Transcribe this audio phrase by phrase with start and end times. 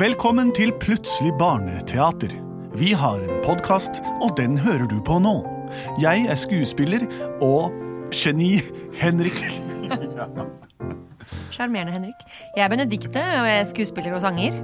[0.00, 2.32] Velkommen til Plutselig barneteater.
[2.78, 5.34] Vi har en podkast, og den hører du på nå.
[6.00, 7.04] Jeg er skuespiller
[7.44, 7.74] og
[8.14, 8.60] geni
[8.96, 9.42] Henrik.
[11.52, 12.24] Sjarmerende, Henrik.
[12.56, 14.56] Jeg er Benedikte, og jeg er skuespiller og sanger.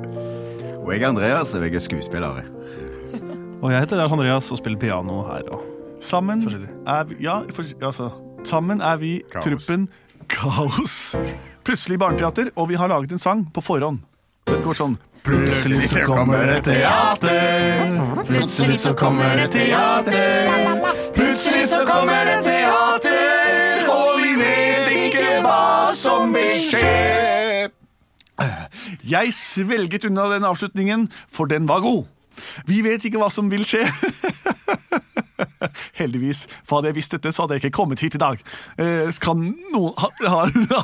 [0.81, 2.43] Og jeg er Andreas, og jeg er skuespiller.
[3.63, 5.49] Og jeg heter Lars Andreas og spiller piano her.
[5.51, 5.63] Og.
[6.01, 6.45] Sammen
[6.87, 8.13] er vi Ja, for, altså
[8.47, 9.45] Sammen er vi Kaos.
[9.45, 9.89] truppen
[10.31, 10.95] Kaos.
[11.67, 13.99] Plutselig barneteater, og vi har laget en sang på forhånd.
[14.47, 14.95] Den går sånn
[15.29, 17.91] Plutselig så kommer et teater.
[18.25, 20.79] Plutselig så kommer et teater.
[21.17, 27.69] Plutselig så kommer et teater, og vi vet ikke hva som vil skje.
[29.09, 32.07] Jeg svelget unna den avslutningen, for den var god.
[32.65, 33.85] Vi vet ikke hva som vil skje.
[36.01, 38.41] Heldigvis, for hadde jeg visst dette, så hadde jeg ikke kommet hit i dag.
[38.81, 39.41] Eh, kan
[39.73, 40.41] noen ha, ha,
[40.73, 40.83] ha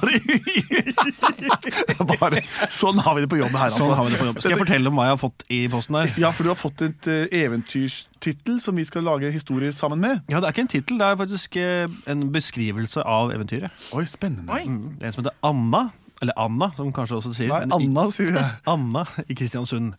[2.15, 3.85] Bare, Sånn har vi det på jobb her, altså.
[3.85, 4.39] Sånn har vi det på jobb.
[4.43, 6.12] Skal jeg fortelle om hva jeg har fått i posten her?
[6.21, 10.15] Ja, for du har fått et uh, eventyrstittel som vi skal lage historier sammen med.
[10.31, 13.71] Ja, Det er ikke en tittel, det er faktisk uh, en beskrivelse av eventyret.
[13.97, 14.53] Oi, spennende.
[14.65, 14.99] Mm.
[14.99, 15.83] Det er en som heter Anna,
[16.23, 17.50] eller Anna, som kanskje også sier.
[17.53, 18.50] Nei, Anna, sier jeg.
[18.75, 19.94] Anna i Kristiansund.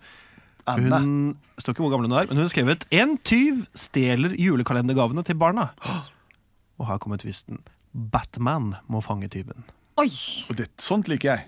[0.68, 5.24] Hun står ikke hvor gammel hun er, men hun har skrevet En tyv stjeler julekalendergavene
[5.28, 5.70] til barna.
[6.80, 7.62] Og her kommer tvisten.
[7.94, 9.64] Batman må fange tyven.
[10.02, 10.10] Oi!
[10.50, 11.46] Og det, sånt liker jeg.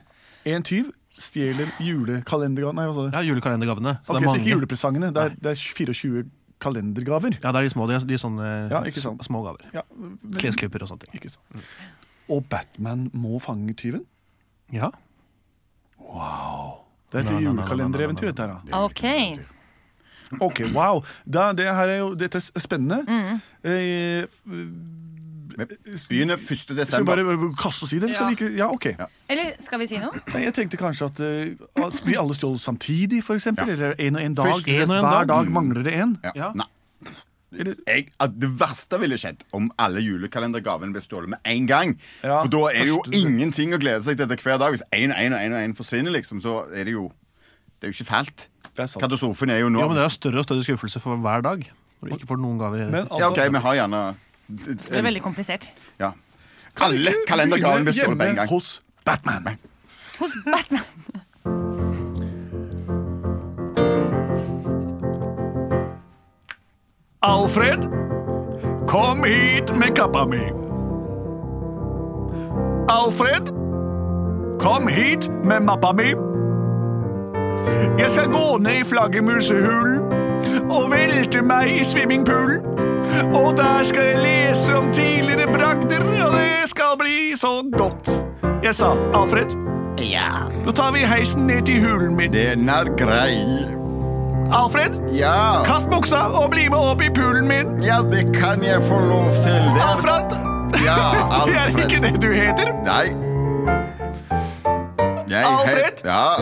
[0.48, 2.80] En tyv stjeler julekalendergavene.
[2.80, 3.08] Nei, hva?
[3.18, 3.98] Ja, julekalendergavene.
[4.06, 5.10] Så Ok, det er så ikke julepresangene.
[5.16, 6.24] Det er, det er 24
[6.64, 7.36] kalendergaver.
[7.44, 9.26] Ja, det er de små, de, de sånne Ja, ikke sant.
[9.28, 9.66] små gaver.
[9.76, 11.20] Ja, men- Klesklipper og sånne ting.
[11.20, 11.68] Ikke sant.
[12.32, 14.06] Og Batman må fange tyven?
[14.74, 14.90] Ja.
[17.12, 18.58] Det er nei, julekalendereventyr, dette her.
[18.68, 18.82] da.
[18.84, 19.04] Ok.
[20.44, 21.04] Ok, wow.
[21.26, 22.98] Da, det her er jo, dette er spennende.
[23.08, 23.42] Mm.
[23.64, 24.26] Eh,
[25.58, 25.66] Vi
[26.10, 26.58] begynner 1.
[26.60, 27.16] skal vi desember.
[27.24, 28.14] bare kaste oss i det?
[28.14, 28.30] Skal Ja.
[28.30, 28.50] vi ikke?
[28.58, 28.86] Ja, ok.
[29.30, 30.12] Eller skal vi si noe?
[30.34, 33.68] Nei, Jeg tenkte kanskje at uh, at blir alle stjålet samtidig, for eksempel?
[33.68, 33.74] Ja.
[33.74, 34.46] Eller en og en dag?
[34.52, 35.28] Først en og en Hver dag.
[35.28, 36.18] dag mangler det en?
[36.24, 36.32] Ja.
[36.36, 36.52] Ja.
[36.54, 36.68] Nei.
[37.56, 41.94] Jeg, at det verste ville skjedd om alle julekalendergavene ble stjålet med en gang.
[42.24, 44.76] Ja, For da er det jo ingenting å glede seg til etter hver dag.
[44.76, 47.08] Hvis én og én og én og én forsvinner, liksom, så er det jo
[47.80, 48.48] Det er jo ikke fælt.
[48.76, 49.00] Det er.
[49.00, 51.64] Katastrofen er jo nå Ja, men Det er større og større skuffelse for hver dag.
[52.02, 52.84] Når du ikke får noen gaver.
[52.92, 54.02] Men altså, Ja, ok, vi har gjerne
[54.48, 55.72] Det er veldig komplisert.
[56.00, 56.12] ja.
[56.78, 58.50] Alle kalendergavene stjålet på en gang.
[58.50, 59.58] hos Batman.
[60.20, 61.24] Hos Batman.
[67.28, 67.80] Alfred,
[68.88, 70.52] kom hit med kappa mi.
[72.90, 73.48] Alfred,
[74.60, 76.14] kom hit med mappa mi.
[78.00, 80.00] Jeg skal gå ned i flaggermusehulen
[80.72, 82.64] og velte meg i swimmingpoolen.
[83.36, 88.24] Og der skal jeg lese om tidligere bragder, og det skal bli så godt.
[88.64, 89.52] Jeg sa, Alfred,
[90.00, 92.32] Ja, nå tar vi heisen ned til hulen min.
[92.34, 93.36] den er grei.
[94.52, 95.64] Alfred, Ja.
[95.66, 97.78] kast buksa og bli med opp i poolen min.
[97.84, 99.60] ja, det kan jeg få lov til.
[99.76, 100.38] Det er Alfred!
[100.86, 100.98] Ja,
[101.46, 101.92] Det er Alfred.
[101.92, 102.72] ikke det du heter.
[102.86, 103.06] Nei.
[105.28, 105.84] Jeg Alfred?
[105.86, 106.36] het- Ja,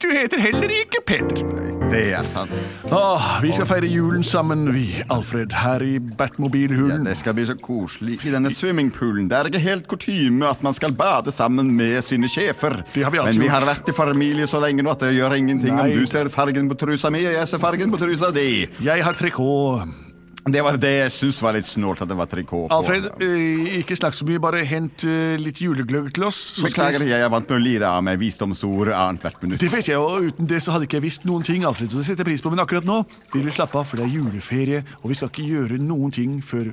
[0.00, 1.42] Du heter heller ikke Peter.
[1.90, 2.50] det er sant.
[2.88, 7.04] Åh, vi skal feire julen sammen, vi, Alfred, her i Batmobilhulen.
[7.04, 9.28] Ja, det skal bli så koselig i denne swimmingpoolen.
[9.28, 12.80] Det er ikke helt kutyme at man skal bade sammen med sine sjefer.
[12.94, 15.12] Det har vi alltid Men vi har vært i familie så lenge nå at det
[15.18, 15.90] gjør ingenting Nei.
[15.90, 18.68] om du ser fargen på trusa mi, og jeg ser fargen på trusa di.
[18.80, 20.09] Jeg har trikot.
[20.48, 22.72] Det var det jeg syntes var litt snålt, at det var trikot på.
[22.72, 26.38] Alfred, eh, ikke snakk så mye, bare hent eh, litt julegløgg til oss.
[26.56, 29.60] så Beklager, jeg er vant med å lire av meg visdomsord annethvert minutt.
[29.60, 32.00] Det vet jeg, og uten det så hadde ikke jeg visst noen ting, Alfred, så
[32.00, 32.54] det setter jeg pris på.
[32.54, 33.02] Men akkurat nå
[33.34, 36.40] vil vi slappe av, for det er juleferie, og vi skal ikke gjøre noen ting
[36.40, 36.72] før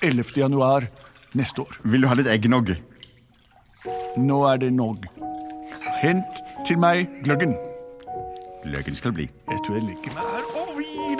[0.00, 0.32] 11.
[0.40, 0.88] januar
[1.36, 1.82] neste år.
[1.84, 2.72] Vil du ha litt eggnog?
[4.16, 5.04] Nå er det nog.
[6.00, 7.54] hent til meg gløggen.
[8.64, 9.28] Gløggen skal bli.
[9.50, 10.61] Jeg tror jeg ligger meg her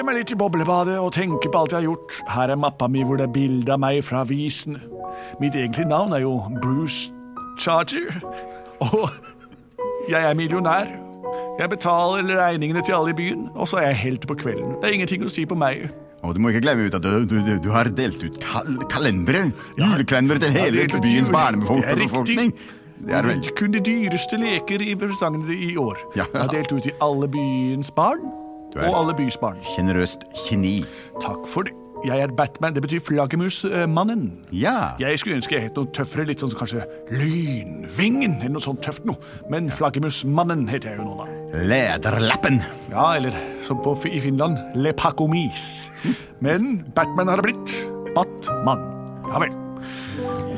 [0.02, 2.16] og meg litt i boblebadet og tenke på alt jeg har gjort.
[2.34, 4.81] Her er mappa mi hvor det er bilde av meg fra avisene.
[5.38, 7.12] Mitt egentlige navn er jo Bruce
[7.62, 8.16] Charger.
[8.82, 9.12] Og
[10.10, 10.90] jeg er millionær.
[11.60, 14.75] Jeg betaler regningene til alle i byen, og så er jeg helt på kvelden.
[14.81, 15.87] Det er ingenting å si på meg.
[16.26, 19.46] Og du må ikke glemme ut at du, du, du, har delt ut kal kalendere.
[19.78, 21.87] Julekalendere til hele ut byens barnebefolkning.
[21.87, 22.69] Det er riktig.
[23.02, 25.99] Det vel Kun de dyreste leker i presangene i år.
[26.19, 26.26] Ja.
[26.26, 28.42] Jeg har delt ut til alle byens barn
[28.77, 29.59] er- og alle bys barn.
[29.75, 30.85] sjenerøst geni.
[31.21, 31.73] Takk for det.
[32.05, 32.75] Jeg er Batman.
[32.75, 34.45] Det betyr flaggermusmannen.
[34.51, 34.97] Ja.
[34.99, 36.83] Jeg skulle ønske jeg het noe tøffere, litt sånn som kanskje
[37.13, 39.17] Lynvingen, eller noe sånt tøft noe.
[39.53, 41.59] Men Flaggermusmannen heter jeg jo nå, da.
[41.71, 42.61] Lederlappen.
[42.91, 45.91] Ja, eller som på, i Finland, Lepakomis.
[46.41, 47.77] Men Batman har det blitt.
[48.17, 48.83] Batman.
[49.31, 49.55] Ja vel.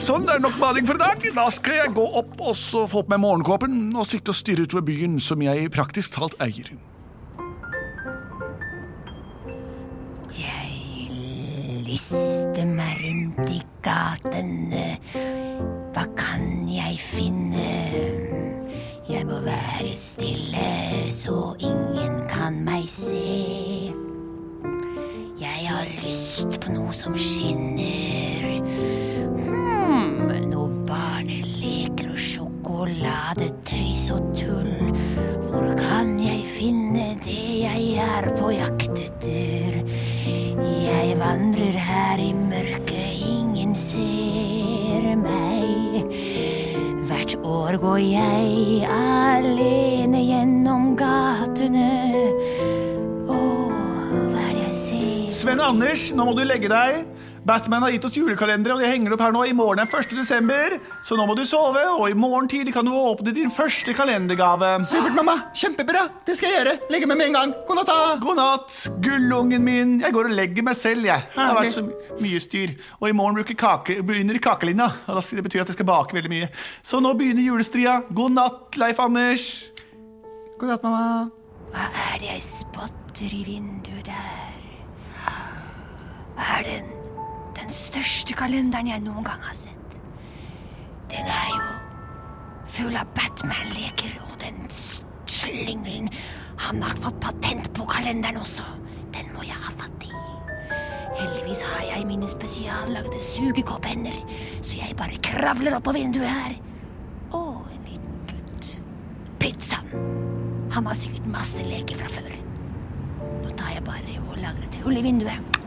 [0.02, 1.28] Sånn, det er nok bading for i dag.
[1.36, 4.64] Da skal jeg gå opp og så få på meg morgenkåpen og sitte og stirre
[4.66, 6.72] utover byen som jeg praktisk talt eier.
[11.94, 14.96] Liste meg rundt i gatene.
[15.94, 17.68] Hva kan jeg finne?
[19.06, 20.64] Jeg må være stille
[21.14, 23.92] så ingen kan meg se.
[25.38, 28.58] Jeg har lyst på noe som skinner.
[29.44, 34.90] Hmm, noe barneleker og sjokoladetøys og tull.
[35.46, 38.83] Hvor kan jeg finne det jeg er på jakt
[42.04, 46.10] her i mørket, ingen ser meg.
[47.08, 51.88] Hvert år går jeg alene gjennom gatene.
[53.24, 53.38] Å,
[54.28, 55.14] hva er det jeg ser?
[55.38, 57.04] Sven Anders, nå må du legge deg.
[57.44, 59.42] Batman har gitt oss julekalendere, og de henger opp her nå.
[59.44, 60.14] I morgen er 1.
[60.16, 61.82] desember, så nå må du sove.
[61.98, 64.70] Og i morgen tidlig kan du åpne din første kalendergave.
[64.88, 65.34] Supert, mamma.
[65.52, 66.06] Kjempebra.
[66.24, 66.74] Det skal jeg gjøre.
[66.94, 67.52] Legge meg med en gang.
[67.68, 67.90] God natt.
[67.92, 68.16] da.
[68.24, 69.92] God natt, gullungen min.
[70.00, 71.28] Jeg går og legger meg selv, jeg.
[71.34, 71.84] Det har vært så
[72.24, 72.74] mye styr.
[73.02, 74.88] Og i morgen bruker kake, begynner i kakelinja.
[75.12, 76.48] Og Det betyr at jeg skal bake veldig mye.
[76.80, 78.00] Så nå begynner julestria.
[78.08, 79.46] God natt, Leif Anders.
[80.56, 81.28] God natt, mamma.
[81.74, 84.52] Hva er det jeg spotter i vinduet der?
[86.34, 86.93] Hva er den,
[87.64, 89.94] den største kalenderen jeg noen gang har sett?
[91.08, 91.62] Den er jo
[92.74, 96.10] full av Batman-leker, og den slyngelen
[96.60, 98.66] Han har fått patent på kalenderen også.
[99.16, 100.12] Den må jeg ha fatt i.
[101.18, 104.20] Heldigvis har jeg mine spesiallagde sugekopphender,
[104.60, 106.54] så jeg bare kravler opp på vinduet her.
[107.34, 107.42] Å,
[107.74, 108.70] en liten gutt.
[109.42, 109.90] Pytt sann!
[110.76, 112.32] Han har sikkert masse leker fra før.
[113.42, 115.63] Nå tar jeg bare og lager et hull i vinduet.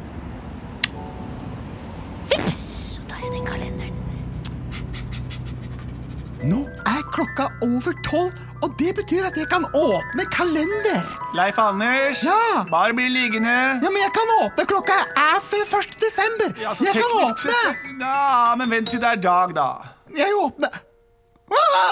[2.50, 3.94] Så tar jeg den kalenderen.
[6.48, 8.34] Nå er klokka over tolv,
[8.64, 11.02] og det betyr at jeg kan åpne kalender.
[11.36, 12.22] Leif Anders.
[12.24, 12.64] Ja.
[12.72, 13.56] Bare bli liggende.
[13.84, 14.66] Ja, men jeg kan åpne.
[14.70, 15.98] Klokka er før 1.
[16.02, 16.54] desember.
[16.62, 17.38] Ja, jeg kan åpne.
[17.38, 19.68] sett- Ja, men vent til det er dag, da.
[20.18, 20.80] Jeg åpner.
[21.50, 21.86] Mamma!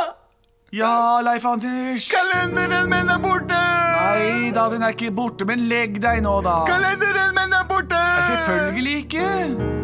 [0.73, 2.07] Ja, Leif Anders.
[2.11, 3.61] Kalenderen min er borte!
[3.95, 6.63] Nei da, den er ikke borte, men legg deg nå, da.
[6.67, 8.01] Kalenderen min er borte!
[8.27, 9.74] Selvfølgelig ikke.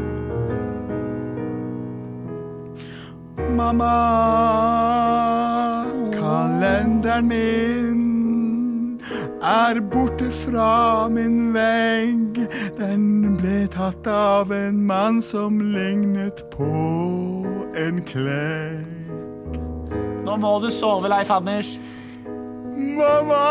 [3.37, 3.97] Mamma,
[6.13, 9.01] kalenderen min
[9.41, 12.41] er borte fra min vegg.
[12.77, 16.71] Den ble tatt av en mann som lignet på
[17.77, 19.59] en klekk.
[20.25, 21.79] Nå må du sove, Leif Anders.
[22.75, 23.45] Mamma!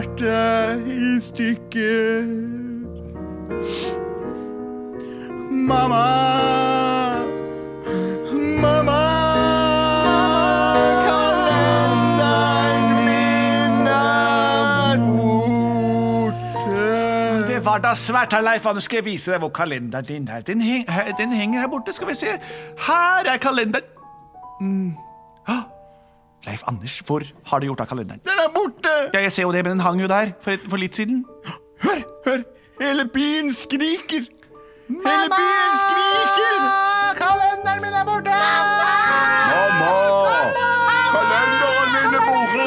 [0.00, 2.22] Mitt hjerte i stykker.
[5.50, 6.04] Mamma!
[8.60, 9.02] Mamma!
[11.06, 16.34] Kalenderen min er borte.
[17.48, 20.40] Det var da svært, herr Leif Nå Skal jeg vise deg hvor kalenderen din er?
[20.40, 20.60] Den,
[21.18, 21.92] den henger her borte.
[21.92, 22.26] Skal vi se.
[22.88, 23.84] Her er kalenderen.
[24.60, 24.96] Mm.
[25.48, 25.73] Ah.
[26.46, 28.20] Leif Anders, hvor har du gjort av kalenderen?
[28.24, 28.92] Den er borte!
[29.14, 31.24] Ja, jeg ser jo det, men den hang jo der for, for litt siden.
[31.84, 32.42] Hør, hør!
[32.80, 34.26] Hele byen skriker!
[34.88, 36.58] Hele byen skriker!
[37.20, 38.34] Kalenderen min er borte!
[38.44, 38.92] Mamma!
[39.54, 39.94] Mamma!
[41.14, 42.66] Kalenderen min er borte!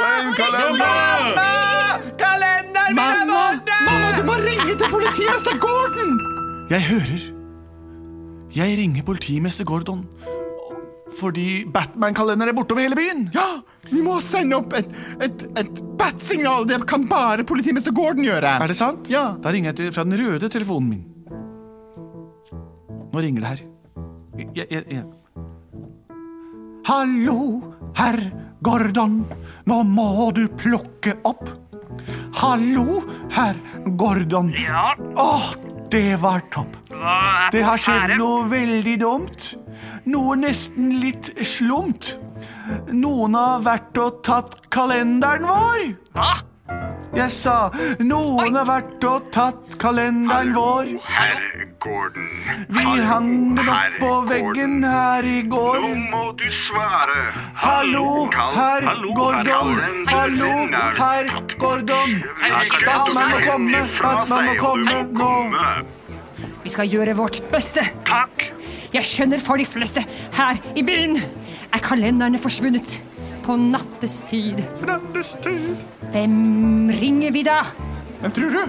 [0.00, 1.38] Den kalenderen!
[2.24, 3.78] Kalenderen min er borte!
[3.86, 6.18] Mamma, du må ringe til politimester Gordon!
[6.70, 7.22] Jeg hører.
[8.56, 10.02] Jeg ringer politimester Gordon.
[11.16, 13.22] Fordi Batman-kalenderen er borte over hele byen.
[13.34, 13.46] Ja,
[13.88, 14.90] Vi må sende opp et,
[15.24, 16.66] et, et bat-signal.
[16.68, 18.50] Det kan bare politimester Gordon gjøre.
[18.60, 19.08] Er det sant?
[19.08, 19.30] Ja.
[19.40, 21.06] Da ringer jeg til, fra den røde telefonen min.
[23.08, 23.62] Nå ringer det her.
[24.38, 25.06] Jeg, jeg, jeg.
[26.88, 27.38] Hallo,
[27.98, 28.20] herr
[28.64, 29.22] Gordon.
[29.68, 31.48] Nå må du plukke opp.
[32.38, 33.00] Hallo,
[33.34, 33.56] herr
[33.98, 34.52] Gordon.
[34.56, 35.48] Ja, Åh,
[35.92, 36.76] det var topp.
[36.92, 37.16] hva
[37.48, 39.48] er Det har skjedd noe veldig dumt.
[40.08, 42.16] Noe nesten litt slumt.
[42.92, 45.90] Noen har vært og tatt kalenderen vår.
[46.16, 46.36] Hva?
[47.16, 47.70] Jeg sa
[48.04, 50.90] noen har vært og tatt kalenderen vår.
[51.08, 51.46] Herr
[51.80, 52.28] Gordon.
[52.76, 55.80] Vi hang den opp på veggen her i går.
[55.82, 57.18] Nå må du svare.
[57.62, 59.80] Hallo, herr Gordon.
[60.12, 60.52] Hallo,
[61.00, 62.18] herr Gordon.
[62.44, 65.32] Batman må komme, Batman må komme nå.
[66.62, 67.88] Vi skal gjøre vårt beste.
[68.06, 68.50] Takk.
[68.94, 70.02] Jeg skjønner for de fleste
[70.36, 72.98] her i byen er kalenderne forsvunnet
[73.44, 74.62] på nattestid.
[74.84, 75.82] Nattestid.
[76.12, 77.62] Hvem ringer vi da?
[78.22, 78.62] Hvem tror du?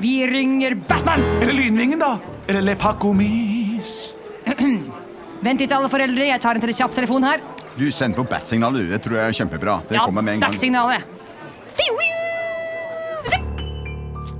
[0.00, 1.22] Vi ringer Batman!
[1.42, 2.16] Eller Lynvingen, da.
[2.48, 4.12] Eller Le Pacomis.
[5.44, 6.26] Vent litt, alle foreldre.
[6.30, 7.42] Jeg tar en tele- kjapp telefon her.
[7.78, 8.92] Du sender på bat-signalet, du.
[8.94, 9.80] Det tror jeg er kjempebra.
[9.88, 10.52] Det kommer med en gang.
[10.54, 11.10] bat-signalet.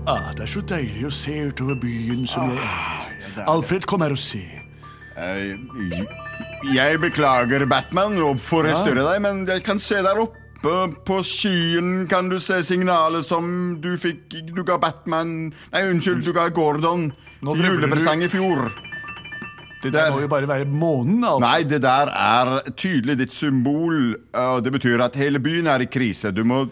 [0.07, 3.04] Ah, det er så deilig å se utover byen som jeg er.
[3.47, 4.43] Alfred, kom her og se.
[5.17, 5.57] Eh,
[6.75, 10.41] Jeg beklager, Batman, og forstyrre deg, men jeg kan se der oppe
[11.05, 16.33] på skyen kan du se signalet som du fikk Du ga Batman Nei, unnskyld, du
[16.33, 17.11] ga Gordon
[17.45, 18.71] til julepresang i fjor.
[19.85, 21.45] Det der må jo bare være månen, Alfred.
[21.45, 24.15] Nei, det der er tydelig ditt symbol.
[24.33, 26.33] og Det betyr at hele byen er i krise.
[26.33, 26.63] Du må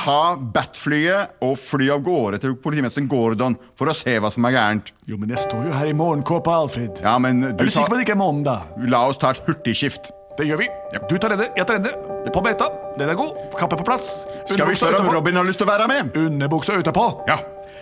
[0.00, 4.54] ta Bat-flyet og fly av gårde til politimesteren Gordon for å se hva som er
[4.56, 4.92] gærent.
[5.08, 7.02] Jo, men jeg står jo her i morgenkåpa, Alfred.
[7.04, 8.60] Ja, men Er du du sikker på at det ikke er månen, da?
[8.92, 10.12] La oss ta et hurtigskift.
[10.38, 10.68] Det gjør vi.
[11.10, 11.96] Du tar leder, jeg tar leder.
[12.32, 12.68] På beta.
[12.98, 13.36] Den er god.
[13.58, 14.06] Kappe på plass.
[14.48, 15.10] Skal vi spørre om.
[15.12, 16.14] Robin har lyst til å være med?
[16.16, 17.06] Underbuksa utapå.
[17.28, 17.40] Ja.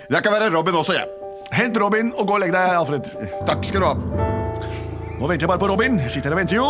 [0.08, 1.06] Jeg kan være Robin også, jeg.
[1.52, 3.06] Hent Robin og gå og legg deg, Alfred.
[3.48, 3.94] Takk skal du ha.
[5.18, 5.98] Nå venter jeg bare på Robin.
[6.06, 6.66] Sitter her og venter, jo.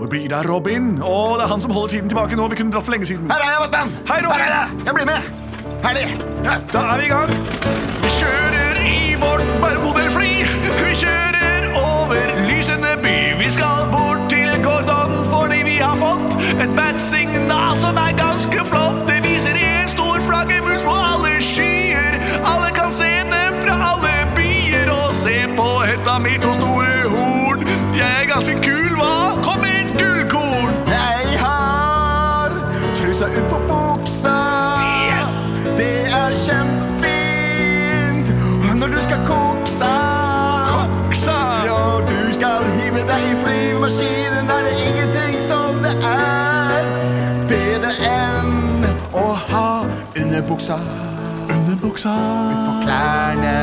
[0.00, 0.94] Hvor blir det av Robin?
[1.04, 2.46] Å, det er han som holder tiden tilbake nå.
[2.48, 3.26] Vi kunne dratt for lenge siden.
[3.28, 3.90] Her er jeg, Batman!
[4.08, 4.40] Hei, Robin!
[4.40, 4.78] Her er jeg!
[4.86, 5.26] Jeg blir med!
[5.84, 6.06] Herlig!
[6.46, 6.54] Ja.
[6.72, 7.34] Da er vi i gang.
[8.06, 9.44] Vi kjører i vårt
[9.84, 10.32] modellfly.
[10.80, 13.16] Vi kjører over lysende by.
[13.42, 18.64] Vi skal bort til Gordon fordi vi har fått et bad signal som er ganske
[18.72, 18.79] flott.
[50.68, 50.76] Underbuksa
[51.50, 52.10] Underbuksa.
[52.66, 53.56] på klærne?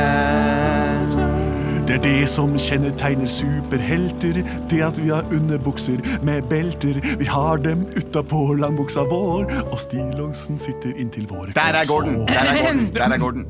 [1.88, 4.42] Det er det som kjennetegner superhelter.
[4.70, 6.98] Det at vi har underbukser med belter.
[7.18, 12.26] Vi har dem utapå langbuksa vår, og stillongsen sitter inntil våre Der er Gordon.
[12.26, 12.90] Der er Gordon.
[12.94, 13.46] Der er Gordon.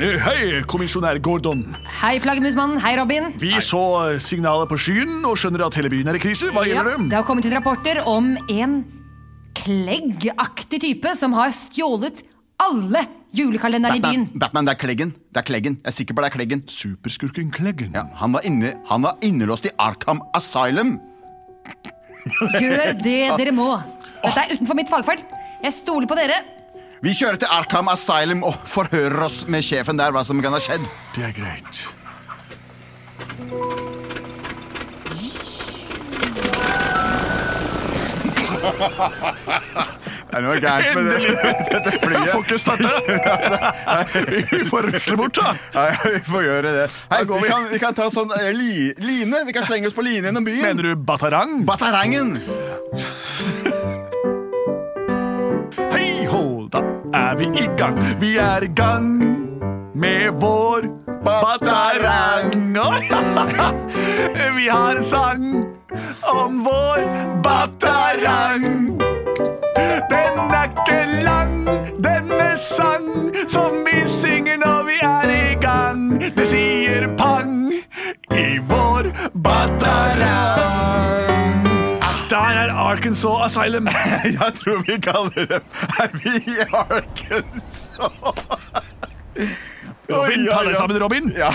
[0.00, 1.64] Eh, Hei, kommisjonær Gordon.
[2.02, 2.78] Hei, flaggermusmannen.
[2.80, 3.32] Hei, Robin.
[3.40, 6.46] Vi så signalet på skyen og skjønner at hele byen er i krise.
[6.52, 7.16] Hva Ja, gjelder det det?
[7.16, 8.84] har kommet inn rapporter om en
[9.54, 12.22] kleggaktig type som har stjålet
[12.60, 13.04] alle
[13.36, 14.24] julekalenderne i byen.
[14.26, 15.12] Batman, Batman, det er Kleggen.
[15.30, 15.78] Det er Kleggen.
[15.80, 16.62] Jeg er sikker på det er Kleggen.
[16.68, 17.94] Superskurken Kleggen.
[17.96, 20.98] Ja, han, var inne, han var innelåst i Arkham Asylum.
[22.58, 23.70] Gjør det dere må.
[24.24, 25.24] Dette er utenfor mitt fagfelt.
[25.64, 26.40] Jeg stoler på dere.
[27.00, 30.60] Vi kjører til Arkham Asylum og forhører oss med sjefen der hva som kan ha
[30.60, 30.84] skjedd.
[31.16, 31.86] Det er greit.
[38.60, 39.96] Det
[40.32, 41.18] er noe gærent med det,
[41.74, 42.90] dette Jeg får ikke starte.
[44.30, 45.54] Vi får rusle bort, da.
[45.74, 46.86] Ja, vi får gjøre det.
[47.12, 47.50] Hei, vi, vi.
[47.50, 49.42] kan, vi kan ta sånn eh, li, line.
[49.46, 50.62] Vi kan slenge oss på line gjennom byen.
[50.64, 51.60] Mener du Batarang?
[51.68, 52.36] Batarangen.
[55.90, 56.84] Hei ho, da
[57.16, 58.00] er vi i gang.
[58.22, 59.12] Vi er i gang
[59.94, 60.88] med vår
[61.24, 62.54] batarang.
[64.56, 65.46] Vi har en sang
[66.22, 67.06] om vår
[67.42, 69.09] batarang.
[71.06, 71.64] Lang,
[72.02, 73.08] denne sang
[73.48, 76.20] som vi synger når vi er i gang.
[76.20, 77.72] Det sier pang
[78.36, 80.90] i vår batarang.
[82.30, 83.88] Der er Arkansas Asylum.
[84.24, 85.62] Jeg tror vi kaller det
[85.98, 88.20] Er vi i Arkansas?
[90.10, 91.30] Robin, ta deg sammen, Robin.
[91.38, 91.50] Ja,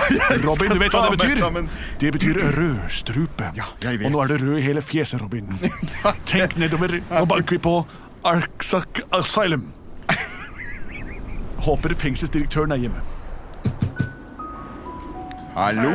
[0.46, 1.68] Robin, du vet hva det betyr?
[2.00, 3.52] Det betyr rødstrupe.
[3.58, 3.68] Ja.
[3.84, 5.52] Og nå er det rød i hele fjeset, Robin.
[6.32, 7.75] Tenk nedover, nå banker vi på
[8.25, 9.74] Arksak Asylum.
[11.58, 13.01] Håper fengselsdirektøren er hjemme.
[15.55, 15.89] Hallo!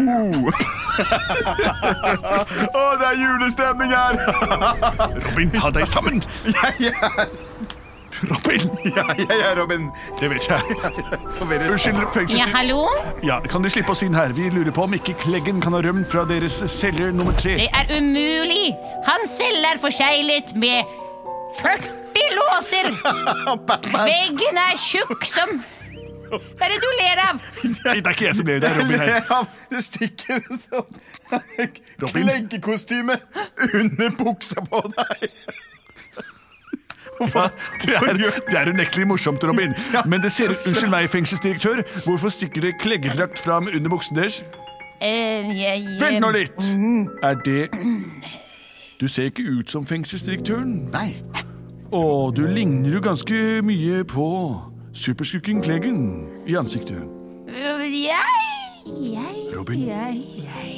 [2.80, 4.14] Å, det er julestemning her!
[5.26, 6.22] Robin, ta deg sammen!
[6.46, 7.26] Jeg er,
[8.30, 8.70] Robin!
[8.96, 9.90] ja, jeg er Robin.
[10.20, 10.62] Det vet jeg.
[11.42, 12.37] Unnskyld, fengselsdirektør.
[12.38, 12.87] Ja, hallo?
[13.26, 14.30] Ja, kan du slippe oss inn her?
[14.38, 17.58] Vi lurer på om ikke Kleggen kan ha rømt fra deres celler nummer tre.
[17.64, 18.70] Det er umulig.
[19.10, 20.87] Hans celle er forseglet med
[21.58, 22.00] 40
[22.36, 22.90] låser.
[24.10, 25.60] Veggen er tjukk som
[26.30, 27.40] Hva er det du ler av?
[27.62, 29.16] Det er ikke jeg som ler, det er Robin her.
[29.30, 29.40] Ja,
[29.72, 31.00] det stikker en sånn
[32.10, 33.16] klenkekostyme
[33.74, 35.26] under buksa på deg.
[37.20, 37.48] Ja,
[37.84, 39.74] det, er, det er unektelig morsomt, Robin.
[40.10, 41.82] Men det ser ut Unnskyld meg, fengselsdirektør.
[42.04, 44.44] Hvorfor stikker det kleggedrakt fram under buksen deres?
[45.02, 46.72] Eh, jeg, Vent nå litt!
[47.22, 47.68] Er det
[49.00, 50.90] Du ser ikke ut som fengselsdirektøren.
[50.92, 51.14] Nei.
[51.92, 54.26] Og du ligner jo ganske mye på
[54.94, 56.02] superskurken Kleggen
[56.47, 57.00] i ansiktet.
[57.50, 57.80] Jeg
[58.87, 59.80] Jeg Robin?
[59.87, 60.76] Jeg, jeg.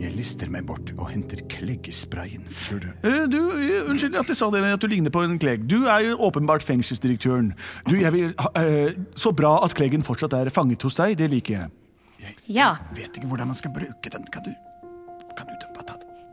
[0.00, 2.44] Jeg lister meg bort og henter kleggesprayen.
[2.50, 5.38] Før du Eh, Du, eh, Unnskyld at jeg sa det, at du ligner på en
[5.38, 5.66] Klegg.
[5.70, 7.52] Du er jo åpenbart fengselsdirektøren.
[7.88, 11.16] Du, jeg vil, ha- eh, Så bra at Kleggen fortsatt er fanget hos deg.
[11.18, 11.68] Det liker jeg.
[12.48, 12.76] Ja.
[12.94, 14.24] vet ikke hvordan man skal bruke den.
[14.32, 14.50] Kan du,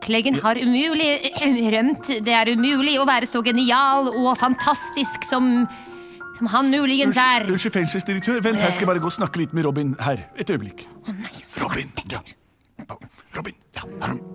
[0.02, 2.10] Kleggen har umulig eh, rømt.
[2.26, 5.68] Det er umulig å være så genial og fantastisk som
[6.42, 7.44] som han muligens er.
[7.46, 8.40] Unnskyld, fengselsdirektør.
[8.42, 9.92] Vent, her skal jeg bare gå og snakke litt med Robin.
[10.02, 10.88] Her, et øyeblikk.
[11.62, 11.92] Robin.
[12.10, 12.22] Ja.
[13.38, 13.84] Robin, ja.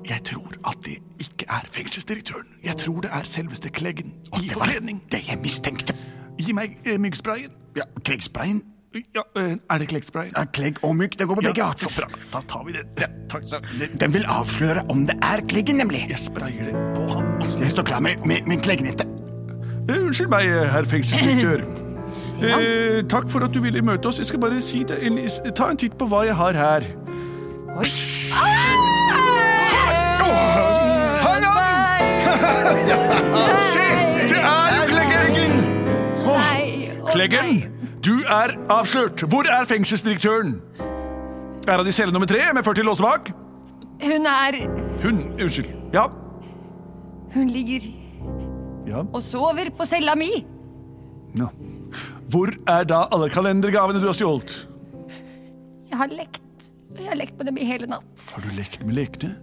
[0.07, 2.47] jeg tror at det ikke er fengselsdirektøren.
[2.65, 5.03] Jeg tror det er selveste Kleggen i forkledning.
[5.11, 5.97] det jeg mistenkte.
[6.39, 7.51] Gi meg eh, myggsprayen.
[7.77, 8.63] Ja, Kleggsprayen?
[9.15, 10.31] Ja, eh, er det kleggspray?
[10.37, 11.89] Ja, klegg og mygg, det går på begge Ja, arter.
[11.89, 12.09] så bra.
[12.33, 12.85] Da tar vi det.
[13.01, 13.43] Ja, takk.
[14.01, 16.07] Den- vil avsløre om det er kleggen, nemlig.
[16.09, 17.25] Jeg sprayer det på han.
[17.43, 19.07] og Jeg står klar med, med, med kleggnettet.
[19.89, 21.67] Eh, Unnskyld meg, herr fengselsdirektør.
[22.37, 24.19] Eh, takk for at du ville møte oss.
[24.19, 24.99] Jeg skal bare si det.
[25.03, 26.83] en- Ta en titt på hva jeg har her.
[31.23, 32.05] Fang han!
[33.73, 33.87] Se!
[34.31, 35.53] Det er jo Kleggen!
[37.13, 37.76] Kleggen,
[38.07, 39.25] du er avslørt.
[39.31, 40.61] Hvor er fengselsdirektøren?
[41.67, 43.31] Er han i celle nummer tre med 40 låser bak?
[44.03, 44.59] Hun er
[45.03, 45.73] Hun Unnskyld.
[45.95, 46.07] Ja.
[47.35, 47.89] Hun ligger
[48.87, 49.03] ja.
[49.13, 50.31] og sover på cella mi.
[51.39, 51.49] ja.
[52.31, 54.55] Hvor er da alle kalendergavene du har stjålet?
[55.91, 56.71] Jeg har lekt.
[56.97, 58.25] Jeg har lekt med dem i hele natt.
[58.35, 59.37] Har du lekt med lekene?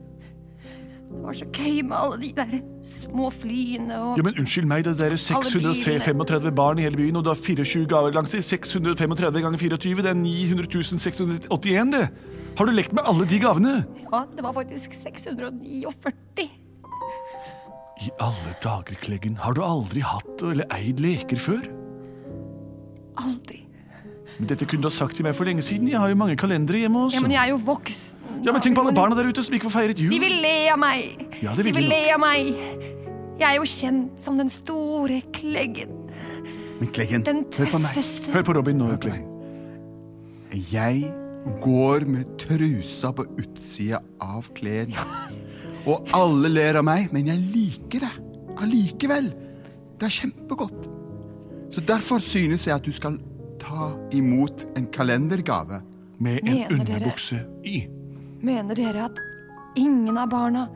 [1.13, 4.83] Det var så gøy med alle de der små flyene og Ja, men Unnskyld meg,
[4.83, 8.41] det er 635 barn i hele byen, og du har 24 gaver langs de.
[8.43, 12.03] 635 ganger 24, det er 900 681, det.
[12.57, 13.75] Har du lekt med alle de gavene?
[14.11, 16.49] Ja, det var faktisk 649.
[18.03, 21.61] I alle dager, Kleggen, har du aldri hatt eller eid leker før?
[23.21, 23.61] Aldri.
[24.39, 25.87] Men dette kunne du ha sagt til meg for lenge siden.
[25.91, 27.19] Jeg har jo mange kalendere hjemme også.
[27.19, 28.22] Ja, men jeg er jo voksen.
[28.43, 30.11] Ja, men tenk på alle barna der ute som ikke får feiret jul.
[30.11, 31.27] De vil le av meg.
[31.43, 32.49] Ja, det vil de vil le av meg.
[33.39, 35.93] Jeg er jo kjent som den store kleggen.
[36.79, 37.99] Men Kleggen, Den hør på meg.
[38.33, 39.29] Hør på Robin nå, Kleggen.
[40.71, 41.07] Jeg
[41.63, 44.99] går med trusa på utsida av klærne.
[45.89, 48.11] Og alle ler av meg, men jeg liker det
[48.63, 49.31] allikevel.
[49.99, 50.85] Det er kjempegodt.
[51.73, 53.17] Så derfor synes jeg at du skal
[53.59, 55.81] ta imot en kalendergave.
[56.19, 57.87] Med en Mener dere- underbukse i.
[58.43, 59.19] Mener dere at
[59.79, 60.67] ingen av barna,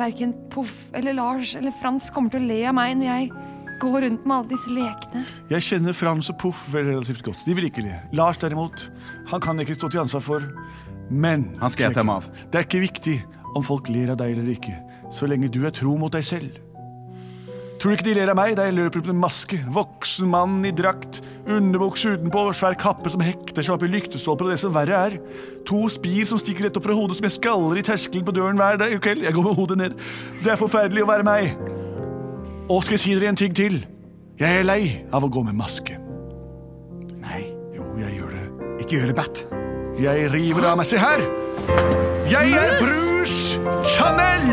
[0.00, 3.26] verken Poff eller Lars eller Frans, kommer til å le av meg når jeg
[3.80, 5.24] går rundt med alle disse lekene?
[5.52, 7.44] Jeg kjenner Frans og Poff relativt godt.
[7.44, 7.98] De vil ikke le.
[8.16, 8.86] Lars derimot,
[9.28, 10.48] han kan jeg ikke stå til ansvar for.
[11.10, 12.26] Men Han skal jeg ta meg av.
[12.52, 13.16] det er ikke viktig
[13.58, 14.76] om folk ler av deg eller ikke,
[15.10, 16.54] så lenge du er tro mot deg selv.
[17.80, 20.72] Tror du ikke de ler av meg da jeg løper med maske, voksen mann i
[20.76, 24.98] drakt, underbukse utenpå, svær kappe som hekter seg opp i lyktestolper og det som verre
[25.08, 25.16] er,
[25.64, 28.60] to spir som stikker rett opp fra hodet som jeg skaller i terskelen på døren
[28.60, 29.96] hver dag kveld, jeg går med hodet ned.
[30.44, 31.54] Det er forferdelig å være meg.
[32.70, 33.80] Og skal jeg si dere en ting til?
[34.40, 34.82] Jeg er lei
[35.16, 35.96] av å gå med maske.
[37.24, 38.44] Nei, Jo, jeg gjør det.
[38.84, 39.42] ikke gjør det, Bat.
[40.00, 40.86] Jeg river av meg.
[40.88, 41.24] Se her!
[42.30, 43.58] Jeg er Bruce
[43.96, 44.46] Chanel!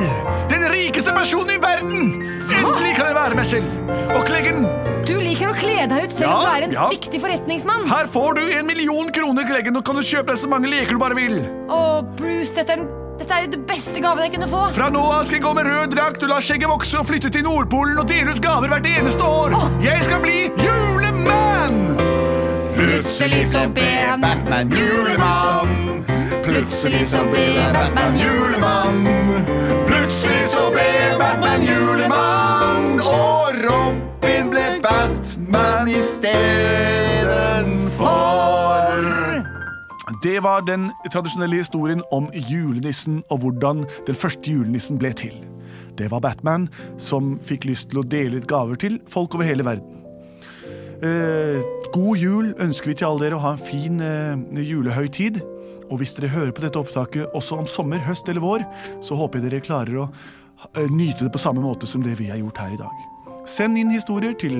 [0.49, 0.56] Den
[0.87, 2.11] rikeste personen i verden!
[2.47, 3.71] Endelig kan jeg være meg selv.
[4.15, 4.63] Og Kleggen,
[5.07, 6.85] Du liker å kle deg ut selv om Ja, du er en ja.
[6.91, 7.85] viktig forretningsmann.
[7.87, 9.73] her får du en million kroner, Kleggen.
[9.75, 11.37] Nå kan du kjøpe deg så mange leker du bare vil.
[11.71, 11.81] Å,
[12.17, 12.85] Bruce, dette er,
[13.19, 14.63] dette er jo det beste gaven jeg kunne få.
[14.75, 17.31] Fra nå av skal jeg gå med rød drakt og la skjegget vokse og flytte
[17.35, 19.55] til Nordpolen og dele ut gaver hvert eneste år.
[19.83, 21.79] Jeg skal bli juleman!
[22.77, 26.03] Plutselig så ber Batman julemann.
[26.47, 29.01] Plutselig så ber Batman julemann.
[31.27, 32.99] Batman julemann.
[33.03, 36.63] Og Robin ble Batman istedenfor.
[40.23, 45.35] Det var den tradisjonelle historien om julenissen og hvordan den første julenissen ble til.
[45.99, 46.69] Det var Batman
[47.01, 49.99] som fikk lyst til å dele ut gaver til folk over hele verden.
[51.03, 51.59] Eh,
[51.91, 55.43] god jul ønsker vi til alle dere å ha en fin eh, julehøytid.
[55.91, 58.61] Og hvis dere hører på dette opptaket også om sommer, høst eller vår,
[59.03, 60.11] så håper jeg dere klarer å
[60.91, 63.05] nyte det på samme måte som det vi har gjort her i dag.
[63.47, 64.59] Send inn historier til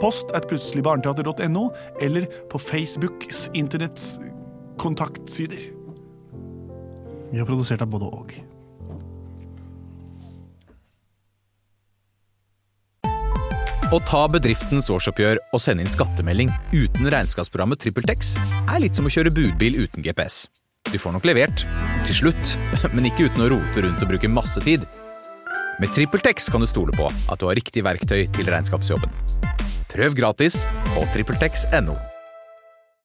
[0.00, 1.66] post at plutseligbarneteater.no
[2.00, 4.18] eller på Facebooks internetts
[4.80, 5.68] kontaktsider.
[7.30, 8.32] Vi har produsert av både og.
[13.90, 19.10] Å ta bedriftens årsoppgjør og sende inn skattemelding uten regnskapsprogrammet TrippelTex er litt som å
[19.10, 20.44] kjøre budbil uten GPS.
[20.92, 21.64] Du får nok levert,
[22.06, 22.54] til slutt,
[22.94, 24.86] men ikke uten å rote rundt og bruke masse tid.
[25.80, 29.16] Med TrippelTex kan du stole på at du har riktig verktøy til regnskapsjobben.
[29.90, 30.62] Prøv gratis
[30.92, 31.96] på TrippelTex.no.